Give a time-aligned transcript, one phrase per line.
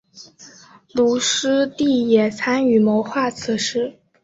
[0.93, 3.99] 卢师谛也参与谋划此事。